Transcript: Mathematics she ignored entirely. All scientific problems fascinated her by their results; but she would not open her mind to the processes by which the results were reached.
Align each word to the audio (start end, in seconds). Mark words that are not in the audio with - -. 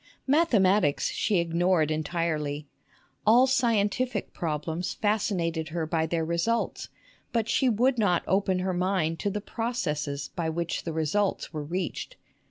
Mathematics 0.25 1.11
she 1.11 1.37
ignored 1.37 1.91
entirely. 1.91 2.65
All 3.23 3.45
scientific 3.45 4.33
problems 4.33 4.95
fascinated 4.95 5.67
her 5.69 5.85
by 5.85 6.07
their 6.07 6.25
results; 6.25 6.89
but 7.31 7.47
she 7.47 7.69
would 7.69 7.99
not 7.99 8.23
open 8.25 8.57
her 8.61 8.73
mind 8.73 9.19
to 9.19 9.29
the 9.29 9.41
processes 9.41 10.31
by 10.35 10.49
which 10.49 10.85
the 10.85 10.91
results 10.91 11.53
were 11.53 11.61
reached. 11.63 12.15